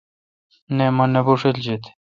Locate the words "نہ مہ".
0.75-1.05